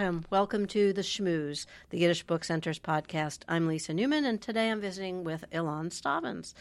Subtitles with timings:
[0.00, 3.40] Welcome to the Shmooze, the Yiddish Book Center's podcast.
[3.46, 6.54] I'm Lisa Newman, and today I'm visiting with Ilan Stavans.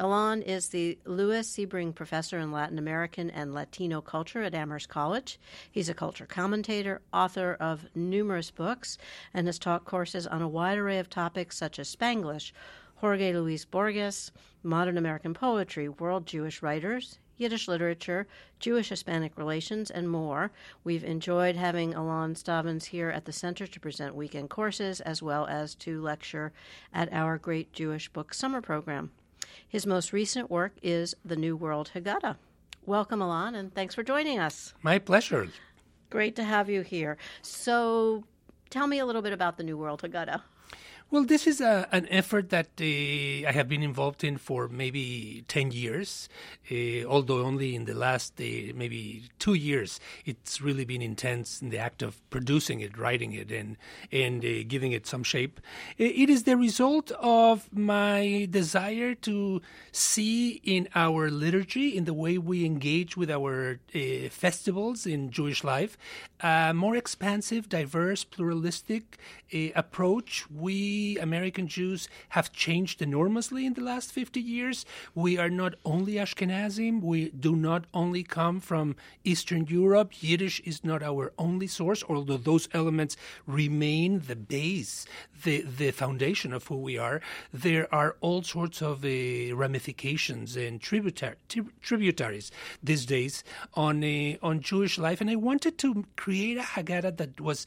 [0.00, 5.38] Ilan is the Lewis Sebring Professor in Latin American and Latino Culture at Amherst College.
[5.70, 8.96] He's a culture commentator, author of numerous books,
[9.34, 12.52] and has taught courses on a wide array of topics such as Spanglish,
[12.94, 14.32] Jorge Luis Borges,
[14.62, 18.26] modern American poetry, world Jewish writers, Yiddish literature,
[18.58, 20.50] Jewish Hispanic relations, and more.
[20.84, 25.46] We've enjoyed having Ilan Stavans here at the Center to present weekend courses as well
[25.46, 26.52] as to lecture
[26.92, 29.12] at our Great Jewish Book Summer Program.
[29.66, 32.36] His most recent work is The New World Haggadah.
[32.84, 34.74] Welcome, Ilan, and thanks for joining us.
[34.82, 35.48] My pleasure.
[36.10, 37.18] Great to have you here.
[37.42, 38.24] So,
[38.70, 40.42] tell me a little bit about The New World Haggadah.
[41.10, 45.42] Well, this is a, an effort that uh, I have been involved in for maybe
[45.48, 46.28] 10 years,
[46.70, 51.70] uh, although only in the last uh, maybe two years it's really been intense in
[51.70, 53.78] the act of producing it, writing it, and,
[54.12, 55.62] and uh, giving it some shape.
[55.96, 59.62] It is the result of my desire to
[59.92, 65.64] see in our liturgy, in the way we engage with our uh, festivals in Jewish
[65.64, 65.96] life,
[66.40, 69.16] a more expansive, diverse, pluralistic
[69.54, 70.44] uh, approach.
[70.50, 74.84] We American Jews have changed enormously in the last 50 years.
[75.14, 80.10] We are not only Ashkenazim, we do not only come from Eastern Europe.
[80.20, 85.06] Yiddish is not our only source, although those elements remain the base,
[85.44, 87.20] the, the foundation of who we are.
[87.52, 91.36] There are all sorts of uh, ramifications and tributar-
[91.80, 92.50] tributaries
[92.82, 95.20] these days on, uh, on Jewish life.
[95.20, 97.66] And I wanted to create a Haggadah that was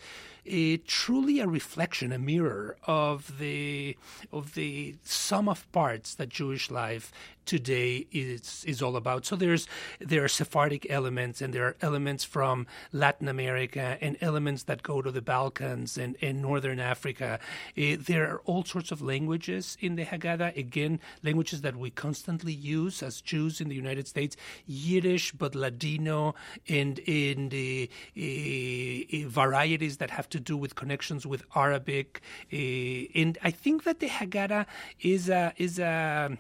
[0.50, 3.98] uh, truly a reflection, a mirror of the
[4.32, 7.12] of the sum of parts that Jewish life
[7.46, 9.26] today is is all about.
[9.26, 9.68] So there's
[10.00, 15.02] there are Sephardic elements and there are elements from Latin America and elements that go
[15.02, 17.40] to the Balkans and, and Northern Africa.
[17.78, 20.56] Uh, there are all sorts of languages in the Haggadah.
[20.58, 24.36] Again, languages that we constantly use as Jews in the United States:
[24.66, 26.36] Yiddish, but Ladino,
[26.68, 32.22] and in the uh, varieties that have to do with connections with Arabic.
[32.52, 34.66] and I think that the Haggadah
[35.02, 36.38] is a is a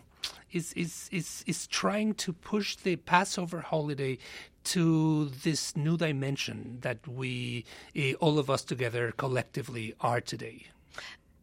[0.52, 4.18] is is is is trying to push the Passover holiday
[4.64, 7.66] to this new dimension that we
[7.98, 10.68] uh, all of us together collectively are today.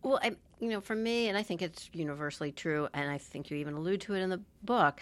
[0.02, 3.50] Well, I, you know, for me, and I think it's universally true, and I think
[3.50, 5.00] you even allude to it in the book.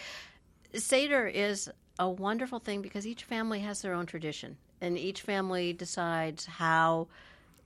[0.73, 5.73] Seder is a wonderful thing because each family has their own tradition, and each family
[5.73, 7.07] decides how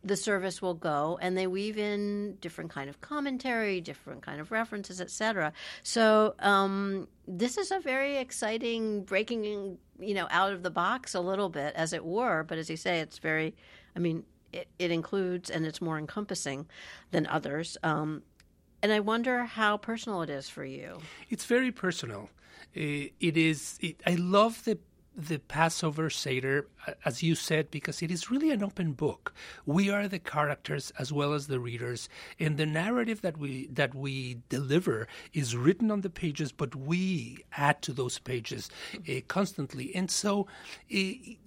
[0.03, 4.51] the service will go and they weave in different kind of commentary different kind of
[4.51, 5.53] references etc
[5.84, 11.19] so um, this is a very exciting breaking you know out of the box a
[11.19, 13.53] little bit as it were but as you say it's very
[13.95, 14.23] i mean
[14.53, 16.67] it, it includes and it's more encompassing
[17.11, 17.78] than others.
[17.84, 18.23] Um,
[18.84, 21.00] and i wonder how personal it is for you.
[21.29, 22.29] It's very personal.
[22.73, 24.79] It is it, i love the
[25.16, 26.67] the Passover Seder,
[27.03, 29.33] as you said, because it is really an open book.
[29.66, 32.07] We are the characters as well as the readers,
[32.39, 37.44] and the narrative that we that we deliver is written on the pages, but we
[37.57, 39.94] add to those pages uh, constantly.
[39.94, 40.47] And so,
[40.94, 40.97] uh,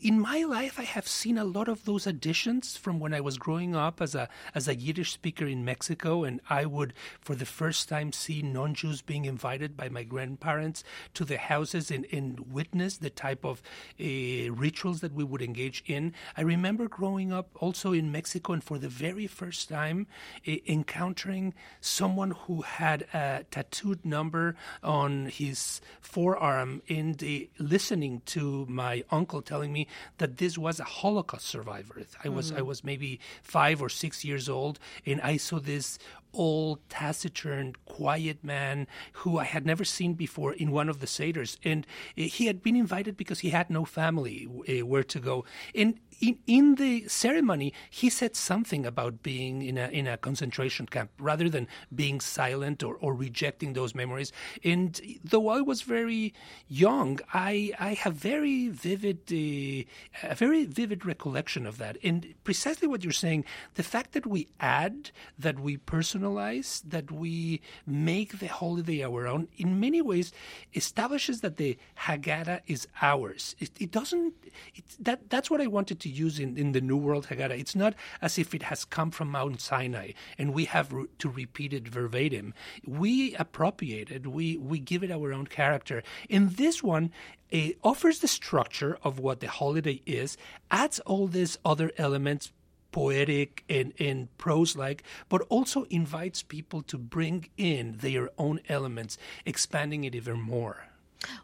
[0.00, 3.38] in my life, I have seen a lot of those additions from when I was
[3.38, 7.46] growing up as a as a Yiddish speaker in Mexico, and I would, for the
[7.46, 12.98] first time, see non-Jews being invited by my grandparents to the houses and, and witness
[12.98, 13.62] the type of of
[14.00, 16.12] uh, rituals that we would engage in.
[16.36, 20.06] I remember growing up also in Mexico and for the very first time
[20.46, 28.66] uh, encountering someone who had a tattooed number on his forearm in the listening to
[28.68, 29.86] my uncle telling me
[30.18, 32.02] that this was a Holocaust survivor.
[32.24, 32.58] I was mm-hmm.
[32.58, 35.98] I was maybe five or six years old, and I saw this
[36.34, 38.86] old, taciturn, quiet man
[39.20, 41.56] who I had never seen before in one of the Seders.
[41.62, 41.86] And
[42.16, 45.44] he had been invited because he had no family uh, where to go.
[45.74, 50.86] And in, in the ceremony, he said something about being in a in a concentration
[50.86, 54.32] camp rather than being silent or, or rejecting those memories.
[54.62, 56.34] And though I was very
[56.68, 61.96] young, I I have very vivid uh, a very vivid recollection of that.
[62.02, 63.44] And precisely what you're saying,
[63.74, 69.48] the fact that we add, that we personalize, that we make the holiday our own,
[69.56, 70.32] in many ways
[70.74, 73.54] establishes that the Haggadah is ours.
[73.58, 74.34] It, it doesn't.
[74.74, 77.58] It, that that's what I wanted to use in, in the New World Haggadah.
[77.58, 81.28] It's not as if it has come from Mount Sinai and we have re- to
[81.28, 82.54] repeat it verbatim.
[82.86, 86.02] We appropriate it, we, we give it our own character.
[86.28, 87.10] In this one,
[87.50, 90.36] it offers the structure of what the holiday is,
[90.70, 92.52] adds all these other elements
[92.94, 99.18] poetic and, and prose like, but also invites people to bring in their own elements,
[99.44, 100.86] expanding it even more.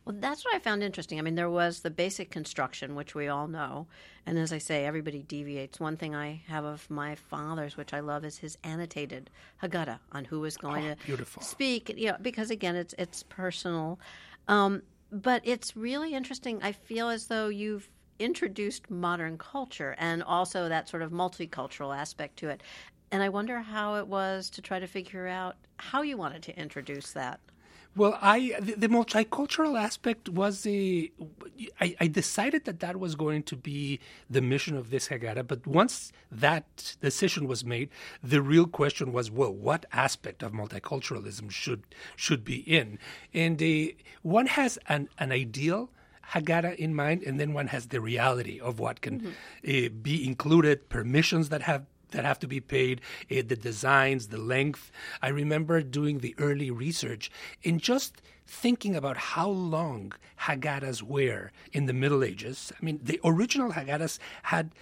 [0.05, 1.19] Well, that's what I found interesting.
[1.19, 3.89] I mean, there was the basic construction, which we all know.
[4.27, 5.81] And as I say, everybody deviates.
[5.81, 9.29] One thing I have of my father's, which I love, is his annotated
[9.61, 11.43] Haggadah on who is going oh, to beautiful.
[11.43, 11.89] speak.
[11.97, 13.99] You know, because again, it's it's personal.
[14.47, 16.63] Um, but it's really interesting.
[16.63, 17.89] I feel as though you've
[18.21, 22.63] introduced modern culture and also that sort of multicultural aspect to it.
[23.11, 26.59] And I wonder how it was to try to figure out how you wanted to
[26.59, 27.41] introduce that.
[27.97, 31.13] Well, I the, the, multicultural aspect was the
[31.81, 35.49] I, I, decided that that was going to be the mission of this Haggadah.
[35.49, 37.89] But once that decision was made,
[38.23, 41.83] the real question was, well, what aspect of multiculturalism should
[42.15, 43.01] should be in?
[43.35, 45.91] And uh, one has an an ideal.
[46.33, 49.87] Haggadah in mind, and then one has the reality of what can mm-hmm.
[49.87, 53.01] uh, be included, permissions that have that have to be paid,
[53.31, 54.91] uh, the designs, the length.
[55.23, 57.31] I remember doing the early research
[57.65, 62.73] and just thinking about how long Haggadahs were in the Middle Ages.
[62.81, 64.73] I mean, the original Haggadahs had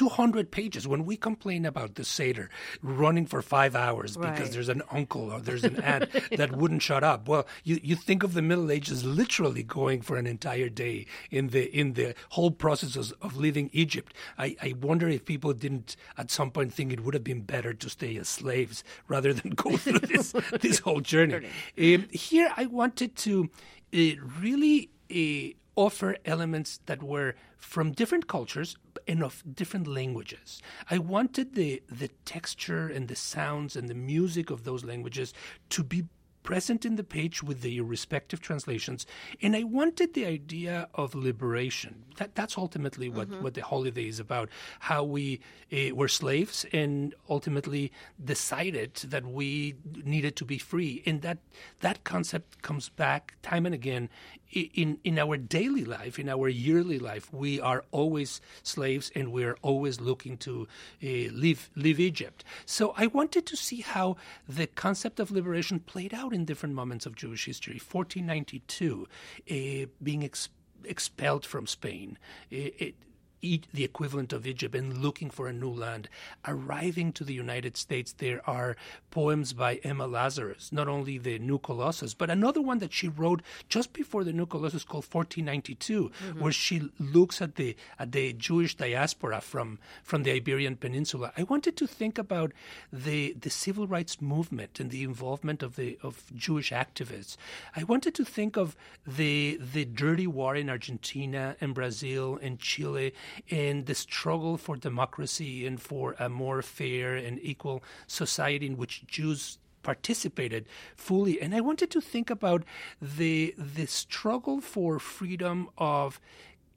[0.00, 2.48] 200 pages when we complain about the Seder
[2.80, 4.32] running for five hours right.
[4.32, 6.08] because there's an uncle or there's an aunt
[6.38, 7.28] that wouldn't shut up.
[7.28, 11.48] Well, you, you think of the Middle Ages literally going for an entire day in
[11.48, 14.14] the in the whole process of, of leaving Egypt.
[14.38, 17.74] I, I wonder if people didn't at some point think it would have been better
[17.74, 20.32] to stay as slaves rather than go through this
[20.62, 21.46] this whole journey.
[21.78, 23.50] Um, here, I wanted to
[23.94, 24.88] uh, really.
[25.10, 28.76] Uh, offer elements that were from different cultures
[29.08, 30.60] and of different languages.
[30.90, 35.32] I wanted the the texture and the sounds and the music of those languages
[35.70, 36.04] to be
[36.42, 39.06] present in the page with the respective translations.
[39.42, 42.04] And I wanted the idea of liberation.
[42.16, 43.42] That, that's ultimately what, mm-hmm.
[43.42, 44.48] what the holiday is about.
[44.80, 45.40] How we
[45.72, 47.92] uh, were slaves and ultimately
[48.22, 51.02] decided that we needed to be free.
[51.06, 51.38] And that,
[51.80, 54.08] that concept comes back time and again
[54.52, 59.44] in in our daily life, in our yearly life, we are always slaves, and we
[59.44, 60.66] are always looking to
[61.02, 62.44] uh, leave leave Egypt.
[62.66, 64.16] So I wanted to see how
[64.48, 67.74] the concept of liberation played out in different moments of Jewish history.
[67.74, 69.08] 1492,
[69.50, 70.48] uh, being ex-
[70.84, 72.18] expelled from Spain.
[72.50, 72.94] It, it,
[73.40, 76.08] the equivalent of Egypt and looking for a new land.
[76.46, 78.76] Arriving to the United States, there are
[79.10, 83.42] poems by Emma Lazarus, not only the New Colossus, but another one that she wrote
[83.68, 86.40] just before the New Colossus called 1492, mm-hmm.
[86.40, 91.32] where she looks at the at the Jewish diaspora from from the Iberian Peninsula.
[91.36, 92.52] I wanted to think about
[92.92, 97.36] the the civil rights movement and the involvement of the of Jewish activists.
[97.74, 98.76] I wanted to think of
[99.06, 103.12] the the dirty war in Argentina and Brazil and Chile
[103.48, 109.06] in the struggle for democracy and for a more fair and equal society in which
[109.06, 110.66] Jews participated
[110.96, 111.40] fully.
[111.40, 112.64] And i wanted to think about
[113.00, 116.20] the the struggle for freedom of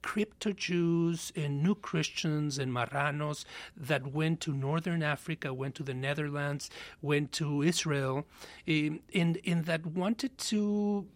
[0.04, 5.94] crypto Jews and new Christians and Marranos that went to northern Africa, went to the
[5.94, 6.68] Netherlands,
[7.00, 8.26] went to Israel,
[8.66, 11.06] in, in, in that wanted to,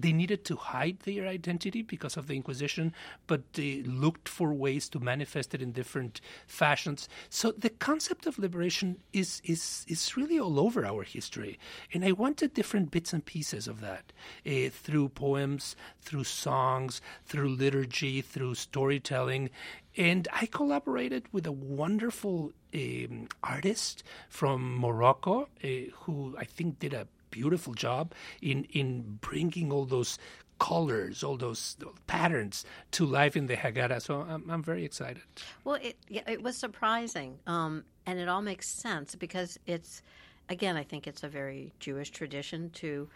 [0.00, 2.94] they needed to hide their identity because of the Inquisition,
[3.26, 7.06] but they looked for ways to manifest it in different fashions.
[7.28, 11.58] So the concept of liberation is, is, is really all over our history.
[11.92, 14.10] And I wanted different bits and pieces of that
[14.46, 19.50] uh, through poems, through songs, through liturgy, through through storytelling.
[19.96, 25.68] And I collaborated with a wonderful um, artist from Morocco uh,
[26.02, 30.18] who I think did a beautiful job in, in bringing all those
[30.60, 31.76] colors, all those
[32.06, 34.00] patterns to life in the Haggadah.
[34.00, 35.22] So I'm, I'm very excited.
[35.64, 37.38] Well, it, it was surprising.
[37.46, 40.00] Um, and it all makes sense because it's,
[40.48, 43.08] again, I think it's a very Jewish tradition to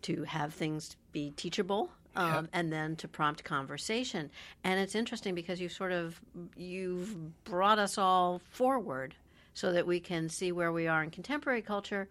[0.00, 2.42] to have things be teachable um, yeah.
[2.52, 4.30] and then to prompt conversation.
[4.64, 6.20] And it's interesting because you've sort of
[6.56, 9.14] you've brought us all forward
[9.54, 12.08] so that we can see where we are in contemporary culture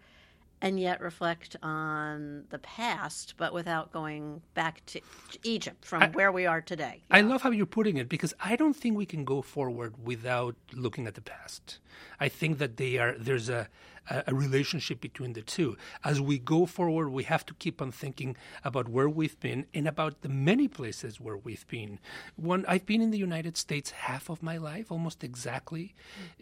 [0.60, 5.00] and yet reflect on the past, but without going back to
[5.44, 7.02] Egypt from I, where we are today.
[7.10, 10.56] I love how you're putting it because I don't think we can go forward without
[10.72, 11.78] looking at the past.
[12.18, 13.68] I think that they are there's a
[14.10, 15.76] a, relationship between the two.
[16.04, 19.88] As we go forward, we have to keep on thinking about where we've been and
[19.88, 21.98] about the many places where we've been.
[22.36, 25.94] One, I've been in the United States half of my life, almost exactly,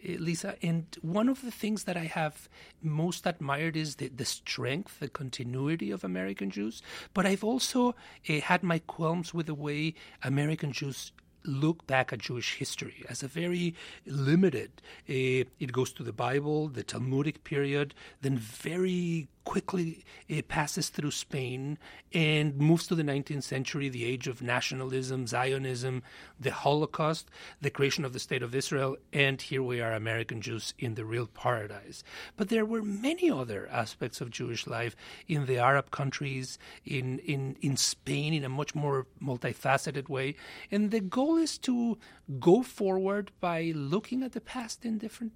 [0.03, 0.19] mm.
[0.19, 0.55] Lisa.
[0.61, 2.47] And one of the things that I have
[2.81, 6.81] most admired is the, the strength, the continuity of American Jews.
[7.13, 7.95] But I've also
[8.29, 11.11] uh, had my qualms with the way American Jews
[11.47, 13.73] look back at Jewish history as a very
[14.05, 14.71] limited.
[15.09, 21.09] Uh, it goes to the Bible, the Talmudic period, then very quickly it passes through
[21.09, 21.77] Spain
[22.13, 26.03] and moves to the 19th century, the age of nationalism, Zionism,
[26.37, 27.29] the Holocaust,
[27.61, 31.05] the creation of the State of Israel, and here we are, American Jews in the
[31.05, 32.03] real paradise.
[32.35, 34.97] But there were many other aspects of Jewish life
[35.29, 40.35] in the Arab countries, in, in, in Spain, in a much more multifaceted way.
[40.69, 41.97] And the goal is to
[42.37, 45.31] go forward by looking at the past in different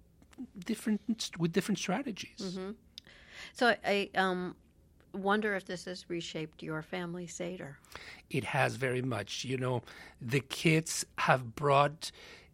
[0.66, 2.40] different with different strategies.
[2.42, 2.72] Mm-hmm.
[3.54, 4.56] So I um,
[5.14, 7.78] wonder if this has reshaped your family Seder.
[8.30, 9.44] It has very much.
[9.44, 9.84] You know,
[10.22, 12.12] the kids have brought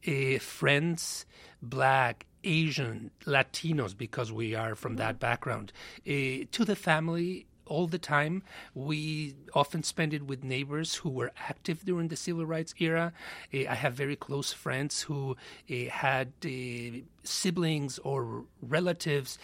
[0.08, 1.25] uh, friends,
[1.62, 5.74] black, Asian, Latinos, because we are from that background,
[6.08, 8.43] uh, to the family all the time.
[8.74, 13.13] We often spend it with neighbors who were active during the civil rights era.
[13.53, 15.36] Uh, I have very close friends who
[15.69, 16.50] uh, had uh,
[17.24, 19.38] siblings or relatives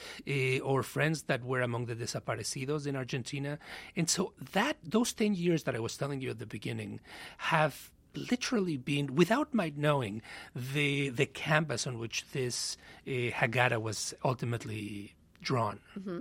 [0.63, 3.60] or friends that were among the desaparecidos in Argentina.
[3.96, 7.00] And so that those 10 years that I was telling you at the beginning
[7.38, 10.22] have literally been, without my knowing,
[10.56, 12.77] the the canvas on which this
[13.08, 15.80] uh, Haggadah was ultimately drawn.
[15.98, 16.20] Mm-hmm.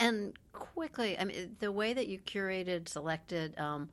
[0.00, 3.88] And quickly, I mean, the way that you curated, selected um,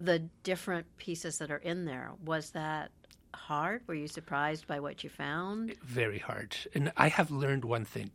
[0.00, 2.90] the different pieces that are in there, was that
[3.34, 3.82] hard?
[3.86, 5.74] Were you surprised by what you found?
[5.82, 6.56] Very hard.
[6.74, 8.10] And I have learned one thing.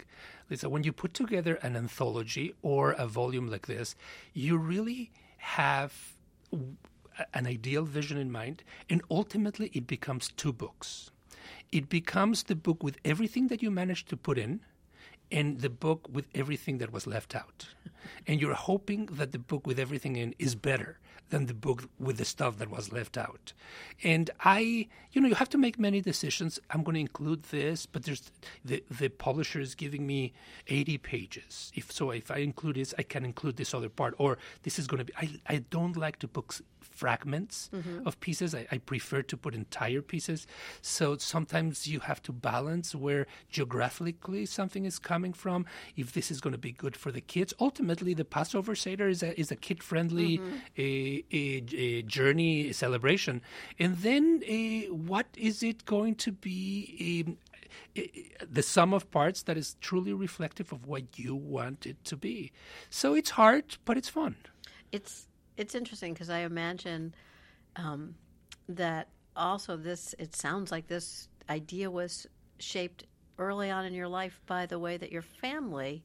[0.49, 3.95] Lisa, when you put together an anthology or a volume like this,
[4.33, 5.93] you really have
[7.33, 11.11] an ideal vision in mind, and ultimately it becomes two books.
[11.71, 14.61] It becomes the book with everything that you managed to put in,
[15.31, 17.67] and the book with everything that was left out.
[18.25, 22.17] And you're hoping that the book with everything in is better than the book with
[22.17, 23.53] the stuff that was left out.
[24.03, 26.59] And I, you know, you have to make many decisions.
[26.71, 28.31] I'm going to include this, but there's
[28.63, 30.33] the the publisher is giving me
[30.67, 31.71] 80 pages.
[31.75, 34.87] If so, if I include this, I can include this other part, or this is
[34.87, 35.13] going to be.
[35.17, 36.55] I I don't like to book
[36.97, 38.07] fragments mm-hmm.
[38.07, 38.55] of pieces.
[38.55, 40.47] I, I, prefer to put entire pieces.
[40.81, 45.65] So sometimes you have to balance where geographically something is coming from.
[45.95, 49.21] If this is going to be good for the kids, ultimately the Passover Seder is
[49.21, 50.55] a is a kid friendly mm-hmm.
[51.07, 53.41] A, a, a, journey a celebration,
[53.79, 54.41] and then
[54.89, 57.37] what is it going to be?
[58.51, 62.51] the sum of parts that is truly reflective of what you want it to be.
[62.89, 64.35] So it's hard, but it's fun.
[64.91, 67.15] It's it's interesting because I imagine
[67.75, 68.15] um,
[68.69, 70.13] that also this.
[70.19, 72.27] It sounds like this idea was
[72.59, 73.05] shaped
[73.39, 76.03] early on in your life by the way that your family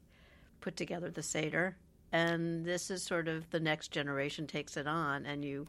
[0.60, 1.76] put together the seder,
[2.12, 5.66] and this is sort of the next generation takes it on, and you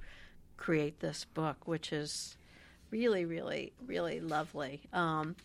[0.58, 2.38] create this book, which is
[2.92, 4.82] really, really, really lovely.
[4.92, 5.36] Um,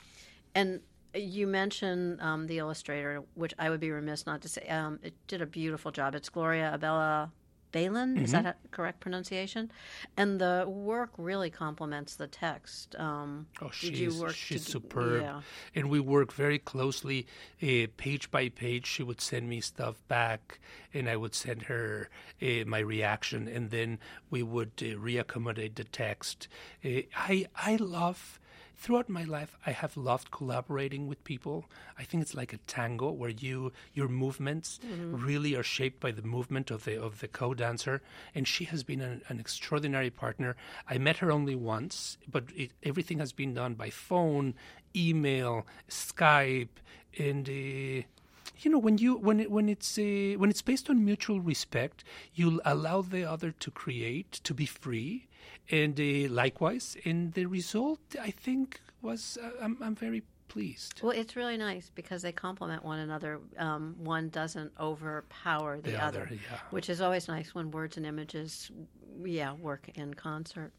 [0.54, 0.80] and
[1.14, 4.66] you mentioned um, the illustrator, which I would be remiss not to say.
[4.68, 6.14] Um, it did a beautiful job.
[6.14, 7.32] It's Gloria Abella
[7.72, 8.24] Ballen, mm-hmm.
[8.24, 9.70] is that a correct pronunciation?
[10.16, 12.96] And the work really complements the text.
[12.96, 15.22] Um, oh, she's, she's to, superb.
[15.22, 15.40] Yeah.
[15.74, 17.26] And we work very closely,
[17.62, 18.86] uh, page by page.
[18.86, 20.60] She would send me stuff back,
[20.94, 22.08] and I would send her
[22.40, 23.98] uh, my reaction, and then
[24.30, 26.48] we would uh, reaccommodate the text.
[26.84, 28.40] I I love
[28.78, 31.66] throughout my life, I have loved collaborating with people.
[31.98, 35.24] I think it's like a tango where you your movements mm-hmm.
[35.24, 38.00] really are shaped by the movement of the of the co-dancer,
[38.34, 40.56] and she has been an, an extraordinary partner.
[40.88, 44.54] I met her only once, but it, everything has been done by phone,
[44.96, 46.78] email, Skype,
[47.18, 47.48] and.
[47.48, 48.06] Uh,
[48.60, 52.04] you know when you when it, when it's uh, when it's based on mutual respect
[52.34, 55.26] you'll allow the other to create to be free
[55.70, 61.12] and uh, likewise and the result i think was uh, I'm, I'm very pleased well
[61.12, 66.22] it's really nice because they complement one another um, one doesn't overpower the, the other,
[66.22, 66.58] other yeah.
[66.70, 68.70] which is always nice when words and images
[69.24, 70.72] yeah work in concert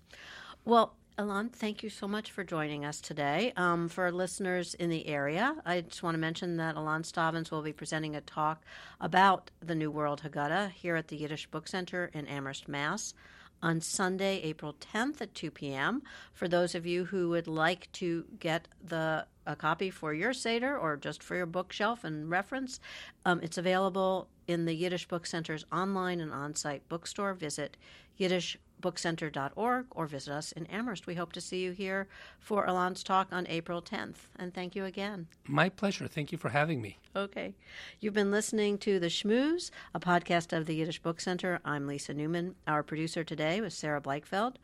[0.66, 3.52] well Ilan, thank you so much for joining us today.
[3.58, 7.62] Um, for listeners in the area, I just want to mention that Ilan Stavans will
[7.62, 8.64] be presenting a talk
[9.02, 13.14] about the New World Haggadah here at the Yiddish Book Center in Amherst, Mass.
[13.62, 16.04] On Sunday, April 10th at 2 p.m.
[16.32, 20.78] For those of you who would like to get the a copy for your Seder
[20.78, 22.80] or just for your bookshelf and reference,
[23.26, 27.34] um, it's available in the Yiddish Book Center's online and on site bookstore.
[27.34, 27.76] Visit
[28.16, 31.08] Yiddish bookcenter.org or visit us in Amherst.
[31.08, 32.08] We hope to see you here
[32.40, 34.28] for Ilan's talk on April 10th.
[34.38, 35.28] And thank you again.
[35.48, 36.08] My pleasure.
[36.08, 36.98] Thank you for having me.
[37.16, 37.56] Okay.
[38.00, 41.60] You've been listening to The Shmooze, a podcast of the Yiddish Book Center.
[41.66, 42.56] I'm Lisa Newman.
[42.68, 44.56] Our producer today was Sarah Bleichfeld.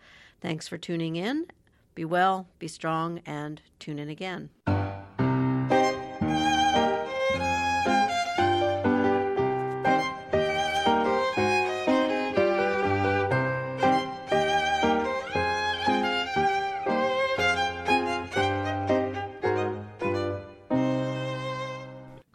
[0.42, 1.48] Thanks for tuning in.
[1.96, 4.50] Be well, be strong, and tune in again.